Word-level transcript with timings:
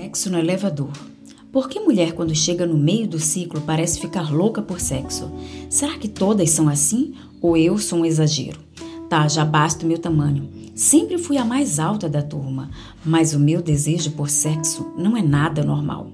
Sexo 0.00 0.30
no 0.30 0.38
elevador. 0.38 0.90
Por 1.52 1.68
que 1.68 1.78
mulher, 1.78 2.14
quando 2.14 2.34
chega 2.34 2.64
no 2.64 2.78
meio 2.78 3.06
do 3.06 3.18
ciclo, 3.18 3.60
parece 3.60 4.00
ficar 4.00 4.32
louca 4.32 4.62
por 4.62 4.80
sexo? 4.80 5.30
Será 5.68 5.98
que 5.98 6.08
todas 6.08 6.48
são 6.48 6.70
assim? 6.70 7.12
Ou 7.38 7.54
eu 7.54 7.76
sou 7.76 7.98
um 7.98 8.04
exagero? 8.06 8.58
Tá, 9.10 9.28
já 9.28 9.44
basta 9.44 9.84
o 9.84 9.86
meu 9.86 9.98
tamanho. 9.98 10.48
Sempre 10.74 11.18
fui 11.18 11.36
a 11.36 11.44
mais 11.44 11.78
alta 11.78 12.08
da 12.08 12.22
turma, 12.22 12.70
mas 13.04 13.34
o 13.34 13.38
meu 13.38 13.60
desejo 13.60 14.12
por 14.12 14.30
sexo 14.30 14.90
não 14.96 15.18
é 15.18 15.20
nada 15.20 15.62
normal. 15.62 16.10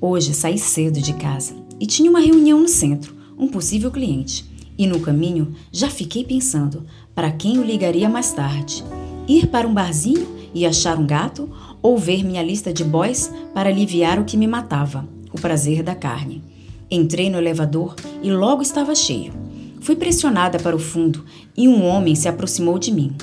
Hoje 0.00 0.32
saí 0.32 0.56
cedo 0.56 0.98
de 0.98 1.12
casa 1.12 1.54
e 1.78 1.84
tinha 1.84 2.08
uma 2.08 2.20
reunião 2.20 2.58
no 2.60 2.68
centro, 2.68 3.14
um 3.36 3.46
possível 3.46 3.90
cliente. 3.90 4.50
E 4.78 4.86
no 4.86 5.00
caminho 5.00 5.54
já 5.70 5.90
fiquei 5.90 6.24
pensando 6.24 6.86
para 7.14 7.30
quem 7.30 7.56
eu 7.56 7.62
ligaria 7.62 8.08
mais 8.08 8.32
tarde. 8.32 8.82
Ir 9.28 9.48
para 9.48 9.68
um 9.68 9.74
barzinho 9.74 10.26
e 10.54 10.64
achar 10.64 10.98
um 10.98 11.06
gato 11.06 11.48
ou 11.82 11.98
ver 11.98 12.24
minha 12.24 12.42
lista 12.42 12.72
de 12.72 12.84
boys 12.84 13.30
para 13.52 13.68
aliviar 13.68 14.18
o 14.18 14.24
que 14.24 14.36
me 14.36 14.46
matava, 14.46 15.06
o 15.32 15.40
prazer 15.40 15.82
da 15.82 15.94
carne. 15.94 16.42
Entrei 16.90 17.28
no 17.28 17.38
elevador 17.38 17.96
e 18.22 18.30
logo 18.30 18.62
estava 18.62 18.94
cheio. 18.94 19.32
Fui 19.80 19.96
pressionada 19.96 20.58
para 20.58 20.76
o 20.76 20.78
fundo 20.78 21.24
e 21.56 21.66
um 21.66 21.84
homem 21.84 22.14
se 22.14 22.28
aproximou 22.28 22.78
de 22.78 22.92
mim. 22.92 23.16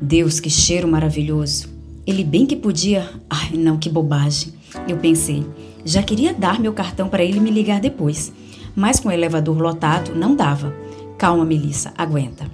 Deus, 0.00 0.38
que 0.38 0.50
cheiro 0.50 0.86
maravilhoso! 0.86 1.70
Ele 2.06 2.24
bem 2.24 2.44
que 2.44 2.56
podia. 2.56 3.08
Ai, 3.30 3.56
não, 3.56 3.78
que 3.78 3.88
bobagem. 3.88 4.52
Eu 4.88 4.98
pensei. 4.98 5.46
Já 5.84 6.02
queria 6.02 6.34
dar 6.34 6.60
meu 6.60 6.72
cartão 6.72 7.08
para 7.08 7.22
ele 7.22 7.40
me 7.40 7.50
ligar 7.50 7.80
depois, 7.80 8.32
mas 8.74 9.00
com 9.00 9.08
o 9.08 9.12
elevador 9.12 9.58
lotado 9.60 10.14
não 10.14 10.34
dava. 10.34 10.74
Calma, 11.16 11.44
Melissa, 11.44 11.92
aguenta. 11.96 12.50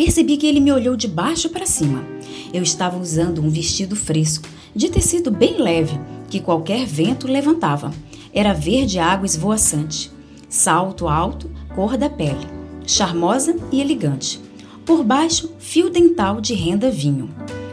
Percebi 0.00 0.38
que 0.38 0.46
ele 0.46 0.60
me 0.60 0.72
olhou 0.72 0.96
de 0.96 1.06
baixo 1.06 1.50
para 1.50 1.66
cima. 1.66 2.02
Eu 2.54 2.62
estava 2.62 2.98
usando 2.98 3.42
um 3.42 3.50
vestido 3.50 3.94
fresco, 3.94 4.48
de 4.74 4.88
tecido 4.88 5.30
bem 5.30 5.60
leve, 5.60 6.00
que 6.30 6.40
qualquer 6.40 6.86
vento 6.86 7.28
levantava. 7.28 7.92
Era 8.32 8.54
verde 8.54 8.98
água 8.98 9.26
esvoaçante. 9.26 10.10
Salto 10.48 11.06
alto, 11.06 11.50
cor 11.74 11.98
da 11.98 12.08
pele. 12.08 12.46
Charmosa 12.86 13.54
e 13.70 13.78
elegante. 13.78 14.40
Por 14.86 15.04
baixo, 15.04 15.52
fio 15.58 15.90
dental 15.90 16.40
de 16.40 16.54
renda 16.54 16.90
vinho. 16.90 17.28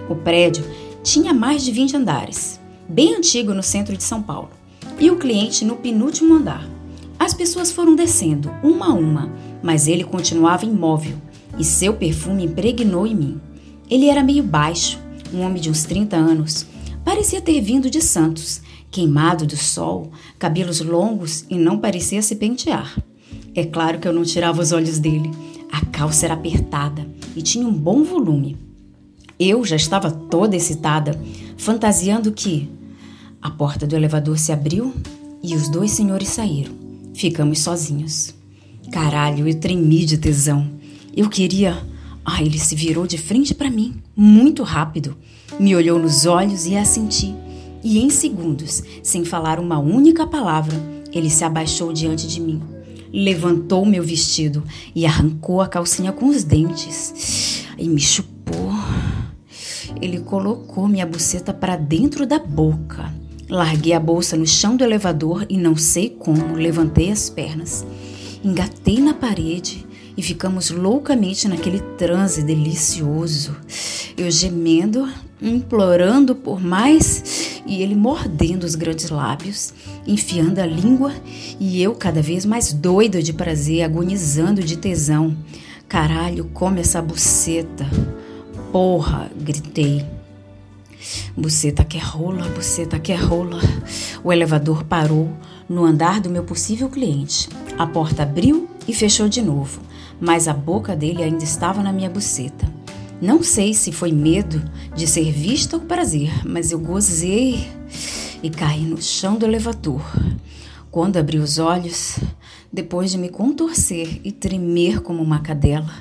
O 0.10 0.16
prédio 0.16 0.66
tinha 1.02 1.34
mais 1.34 1.64
de 1.64 1.72
20 1.72 1.96
andares. 1.96 2.60
Bem 2.90 3.16
antigo 3.16 3.54
no 3.54 3.64
centro 3.64 3.96
de 3.96 4.04
São 4.04 4.22
Paulo. 4.22 4.50
E 5.00 5.10
o 5.10 5.16
cliente 5.16 5.64
no 5.64 5.78
penúltimo 5.78 6.34
andar. 6.34 6.68
As 7.18 7.34
pessoas 7.34 7.72
foram 7.72 7.96
descendo, 7.96 8.52
uma 8.62 8.88
a 8.88 8.94
uma, 8.94 9.32
mas 9.64 9.88
ele 9.88 10.04
continuava 10.04 10.66
imóvel, 10.66 11.16
e 11.58 11.64
seu 11.64 11.94
perfume 11.94 12.46
impregnou 12.46 13.06
em 13.06 13.16
mim. 13.16 13.42
Ele 13.90 14.10
era 14.10 14.24
meio 14.24 14.44
baixo, 14.44 15.00
um 15.34 15.42
homem 15.42 15.62
de 15.62 15.70
uns 15.70 15.84
30 15.84 16.16
anos. 16.16 16.66
Parecia 17.04 17.42
ter 17.42 17.62
vindo 17.62 17.90
de 17.90 18.02
Santos, 18.02 18.62
queimado 18.92 19.46
do 19.46 19.56
sol, 19.56 20.12
cabelos 20.38 20.82
longos 20.82 21.46
e 21.50 21.56
não 21.56 21.80
parecia 21.80 22.22
se 22.22 22.36
pentear. 22.36 22.98
É 23.56 23.64
claro 23.66 24.00
que 24.00 24.08
eu 24.08 24.14
não 24.14 24.24
tirava 24.24 24.62
os 24.62 24.72
olhos 24.72 25.00
dele. 25.00 25.32
A 25.72 25.86
calça 25.86 26.26
era 26.26 26.34
apertada 26.34 27.08
e 27.36 27.42
tinha 27.42 27.68
um 27.68 27.74
bom 27.74 28.04
volume. 28.04 28.58
Eu 29.40 29.64
já 29.64 29.76
estava 29.76 30.12
toda 30.12 30.56
excitada, 30.56 31.20
fantasiando 31.58 32.32
que 32.32 32.70
a 33.42 33.50
porta 33.50 33.86
do 33.86 33.96
elevador 33.96 34.38
se 34.38 34.52
abriu 34.52 34.94
e 35.44 35.56
os 35.56 35.70
dois 35.70 35.92
senhores 35.92 36.30
saíram. 36.30 36.74
Ficamos 37.14 37.60
sozinhos. 37.60 38.34
Caralho, 38.92 39.48
eu 39.48 39.60
tremi 39.60 40.06
de 40.06 40.18
tesão. 40.18 40.77
Eu 41.18 41.30
queria. 41.30 41.76
Ah, 42.24 42.44
ele 42.44 42.60
se 42.60 42.76
virou 42.76 43.08
de 43.08 43.18
frente 43.18 43.56
para 43.56 43.72
mim, 43.72 43.96
muito 44.16 44.62
rápido. 44.62 45.18
Me 45.60 45.76
olhou 45.76 45.98
nos 45.98 46.28
olhos 46.28 46.68
e 46.68 46.76
assenti. 46.76 47.34
E 47.84 47.98
em 47.98 48.08
segundos, 48.12 48.84
sem 49.02 49.26
falar 49.26 49.60
uma 49.60 49.80
única 49.80 50.28
palavra, 50.28 50.76
ele 51.12 51.32
se 51.32 51.44
abaixou 51.44 51.92
diante 51.92 52.28
de 52.28 52.40
mim. 52.40 52.62
Levantou 53.12 53.84
meu 53.84 54.04
vestido 54.04 54.64
e 54.94 55.08
arrancou 55.08 55.60
a 55.60 55.68
calcinha 55.68 56.12
com 56.12 56.28
os 56.28 56.44
dentes. 56.44 57.66
E 57.80 57.90
me 57.90 58.00
chupou. 58.00 58.72
Ele 60.00 60.20
colocou 60.20 60.88
minha 60.88 61.06
buceta 61.08 61.52
para 61.52 61.78
dentro 61.78 62.28
da 62.28 62.38
boca. 62.38 63.12
Larguei 63.50 63.94
a 63.94 64.00
bolsa 64.00 64.38
no 64.38 64.46
chão 64.46 64.78
do 64.78 64.84
elevador 64.84 65.48
e 65.50 65.58
não 65.58 65.76
sei 65.76 66.12
como 66.12 66.54
levantei 66.54 67.10
as 67.10 67.28
pernas. 67.28 67.84
Engatei 68.44 69.00
na 69.00 69.16
parede 69.16 69.88
e 70.18 70.24
ficamos 70.24 70.72
loucamente 70.72 71.48
naquele 71.48 71.80
transe 71.80 72.42
delicioso. 72.42 73.56
Eu 74.18 74.32
gemendo, 74.32 75.08
implorando 75.40 76.34
por 76.34 76.60
mais 76.60 77.62
e 77.68 77.84
ele 77.84 77.96
mordendo 77.96 78.64
os 78.64 78.74
grandes 78.74 79.10
lábios, 79.12 79.74
enfiando 80.08 80.60
a 80.60 80.66
língua 80.66 81.14
e 81.60 81.82
eu 81.82 81.94
cada 81.94 82.22
vez 82.22 82.46
mais 82.46 82.74
doida 82.74 83.22
de 83.22 83.32
prazer, 83.32 83.84
agonizando 83.84 84.64
de 84.64 84.78
tesão. 84.78 85.38
Caralho, 85.88 86.46
come 86.54 86.82
essa 86.82 87.02
buceta. 87.02 87.86
Porra, 88.72 89.30
gritei. 89.40 90.04
Buceta 91.38 91.86
que 91.86 92.00
rola, 92.00 92.50
buceta 92.50 93.00
que 93.00 93.14
rola. 93.14 93.62
O 94.24 94.34
elevador 94.34 94.84
parou 94.84 95.32
no 95.70 95.86
andar 95.86 96.20
do 96.20 96.30
meu 96.30 96.44
possível 96.44 96.90
cliente. 96.90 97.48
A 97.78 97.86
porta 97.86 98.24
abriu 98.24 98.70
e 98.88 98.94
fechou 98.94 99.30
de 99.30 99.42
novo 99.42 99.88
mas 100.20 100.48
a 100.48 100.54
boca 100.54 100.96
dele 100.96 101.24
ainda 101.24 101.44
estava 101.44 101.84
na 101.84 101.94
minha 101.94 102.10
buceta. 102.10 102.68
Não 103.22 103.42
sei 103.42 103.74
se 103.74 103.92
foi 103.92 104.12
medo 104.12 104.64
de 104.96 105.08
ser 105.08 105.32
vista 105.32 105.76
ou 105.76 105.84
prazer, 105.84 106.32
mas 106.46 106.72
eu 106.72 106.80
gozei 106.80 107.68
e 108.44 108.50
caí 108.50 108.82
no 108.82 109.02
chão 109.02 109.38
do 109.38 109.46
elevador. 109.46 110.02
Quando 110.92 111.18
abri 111.18 111.38
os 111.38 111.58
olhos, 111.58 112.20
depois 112.72 113.12
de 113.12 113.18
me 113.18 113.30
contorcer 113.30 114.22
e 114.24 114.32
tremer 114.32 115.02
como 115.02 115.22
uma 115.22 115.40
cadela, 115.40 115.94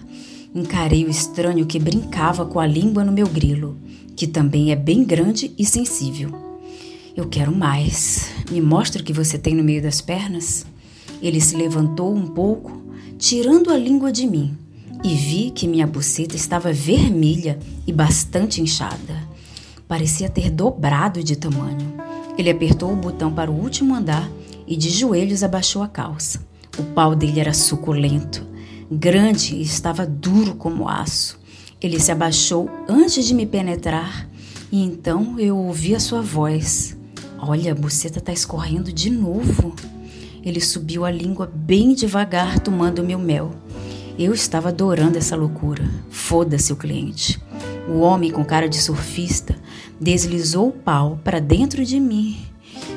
encarei 0.55 1.05
o 1.05 1.11
estranho 1.11 1.67
que 1.67 1.79
brincava 1.79 2.45
com 2.45 2.61
a 2.61 2.67
língua 2.67 3.05
no 3.05 3.13
meu 3.13 3.27
grilo, 3.27 3.77
que 4.15 4.27
também 4.27 4.71
é 4.71 4.77
bem 4.77 5.05
grande 5.05 5.53
e 5.59 5.65
sensível. 5.65 6.31
Eu 7.15 7.29
quero 7.29 7.55
mais. 7.55 8.31
Me 8.51 8.61
mostra 8.61 9.01
o 9.01 9.05
que 9.05 9.13
você 9.13 9.39
tem 9.39 9.55
no 9.55 9.65
meio 9.65 9.83
das 9.83 10.03
pernas. 10.03 10.67
Ele 11.23 11.41
se 11.41 11.57
levantou 11.57 12.15
um 12.15 12.27
pouco 12.27 12.83
tirando 13.19 13.71
a 13.71 13.77
língua 13.77 14.13
de 14.13 14.27
mim, 14.27 14.57
e 15.03 15.15
vi 15.15 15.51
que 15.51 15.67
minha 15.67 15.87
buceta 15.87 16.37
estava 16.37 16.73
vermelha 16.73 17.59
e 17.87 17.93
bastante 17.93 18.61
inchada. 18.61 19.27
Parecia 19.89 20.29
ter 20.29 20.51
dobrado 20.51 21.23
de 21.23 21.37
tamanho. 21.37 21.95
Ele 22.37 22.51
apertou 22.51 22.93
o 22.93 22.97
botão 22.97 23.33
para 23.33 23.51
o 23.51 23.55
último 23.55 23.95
andar 23.95 24.29
e 24.67 24.77
de 24.77 24.91
joelhos 24.91 25.43
abaixou 25.43 25.83
a 25.83 25.89
calça. 25.89 26.45
O 26.79 26.83
pau 26.83 27.15
dele 27.15 27.41
era 27.41 27.55
suculento, 27.55 28.45
grande 28.91 29.55
e 29.55 29.63
estava 29.63 30.05
duro 30.05 30.55
como 30.57 30.89
aço. 30.89 31.39
Ele 31.81 32.01
se 32.01 32.11
abaixou 32.11 32.69
antes 32.89 33.25
de 33.27 33.35
me 33.35 33.47
penetrar 33.47 34.29
e 34.73 34.83
então 34.83 35.39
eu 35.39 35.57
ouvi 35.57 35.95
a 35.95 36.01
sua 36.01 36.21
voz. 36.21 36.97
Olha, 37.39 37.73
a 37.73 37.75
buceta 37.75 38.19
está 38.19 38.33
escorrendo 38.33 38.93
de 38.93 39.09
novo. 39.09 39.75
Ele 40.43 40.61
subiu 40.61 41.05
a 41.05 41.11
língua 41.11 41.51
bem 41.53 41.95
devagar, 41.95 42.59
tomando 42.61 43.03
meu 43.03 43.19
mel. 43.19 43.53
Eu 44.19 44.33
estava 44.33 44.69
adorando 44.69 45.19
essa 45.19 45.37
loucura. 45.37 45.85
Foda-se 46.11 46.73
o 46.73 46.77
cliente. 46.77 47.41
O 47.89 48.01
homem 48.01 48.31
com 48.31 48.45
cara 48.45 48.69
de 48.69 48.79
surfista 48.79 49.55
deslizou 50.01 50.69
o 50.69 50.73
pau 50.73 51.21
para 51.23 51.41
dentro 51.41 51.85
de 51.85 52.01
mim. 52.01 52.39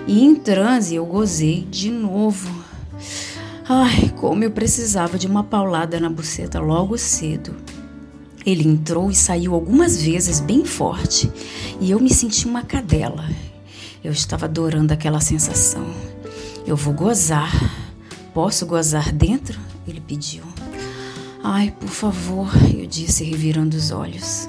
E 0.07 0.23
em 0.23 0.35
transe 0.35 0.95
eu 0.95 1.05
gozei 1.05 1.67
de 1.69 1.91
novo. 1.91 2.49
Ai, 3.67 4.11
como 4.17 4.43
eu 4.43 4.49
precisava 4.49 5.17
de 5.17 5.27
uma 5.27 5.43
paulada 5.43 5.99
na 5.99 6.09
buceta 6.09 6.59
logo 6.59 6.97
cedo. 6.97 7.55
Ele 8.45 8.67
entrou 8.67 9.11
e 9.11 9.15
saiu 9.15 9.53
algumas 9.53 10.01
vezes 10.01 10.39
bem 10.39 10.65
forte, 10.65 11.31
e 11.79 11.91
eu 11.91 11.99
me 11.99 12.09
senti 12.09 12.47
uma 12.47 12.63
cadela. 12.63 13.29
Eu 14.03 14.11
estava 14.11 14.45
adorando 14.45 14.93
aquela 14.93 15.19
sensação. 15.19 15.85
Eu 16.69 16.75
vou 16.75 16.93
gozar. 16.93 17.51
Posso 18.31 18.63
gozar 18.63 19.11
dentro? 19.11 19.59
Ele 19.87 19.99
pediu. 19.99 20.43
Ai, 21.43 21.71
por 21.71 21.89
favor, 21.89 22.47
eu 22.71 22.85
disse, 22.85 23.23
revirando 23.23 23.75
os 23.75 23.89
olhos. 23.89 24.47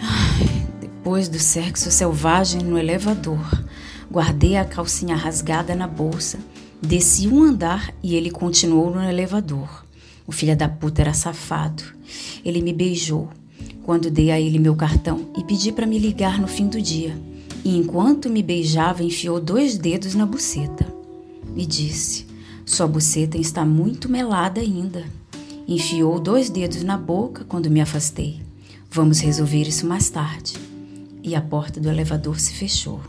Ai, 0.00 0.66
depois 0.80 1.28
do 1.28 1.38
sexo 1.38 1.92
selvagem 1.92 2.62
no 2.64 2.76
elevador, 2.76 3.38
guardei 4.10 4.56
a 4.56 4.64
calcinha 4.64 5.14
rasgada 5.14 5.76
na 5.76 5.86
bolsa, 5.86 6.40
desci 6.82 7.28
um 7.28 7.44
andar 7.44 7.94
e 8.02 8.16
ele 8.16 8.32
continuou 8.32 8.92
no 8.92 9.00
elevador. 9.00 9.86
O 10.26 10.32
filho 10.32 10.56
da 10.56 10.68
puta 10.68 11.02
era 11.02 11.14
safado. 11.14 11.84
Ele 12.44 12.60
me 12.60 12.72
beijou 12.72 13.30
quando 13.84 14.10
dei 14.10 14.32
a 14.32 14.40
ele 14.40 14.58
meu 14.58 14.74
cartão 14.74 15.30
e 15.38 15.44
pedi 15.44 15.70
para 15.70 15.86
me 15.86 16.00
ligar 16.00 16.40
no 16.40 16.48
fim 16.48 16.66
do 16.66 16.82
dia. 16.82 17.16
E 17.64 17.78
enquanto 17.78 18.28
me 18.28 18.42
beijava, 18.42 19.04
enfiou 19.04 19.38
dois 19.38 19.78
dedos 19.78 20.16
na 20.16 20.26
buceta 20.26 20.91
e 21.56 21.66
disse: 21.66 22.26
Sua 22.64 22.86
buceta 22.86 23.38
está 23.38 23.64
muito 23.64 24.08
melada 24.08 24.60
ainda. 24.60 25.04
Enfiou 25.66 26.18
dois 26.18 26.50
dedos 26.50 26.82
na 26.82 26.98
boca 26.98 27.44
quando 27.44 27.70
me 27.70 27.80
afastei. 27.80 28.40
Vamos 28.90 29.20
resolver 29.20 29.62
isso 29.62 29.86
mais 29.86 30.10
tarde. 30.10 30.54
E 31.22 31.34
a 31.34 31.40
porta 31.40 31.80
do 31.80 31.88
elevador 31.88 32.38
se 32.40 32.52
fechou. 32.52 33.00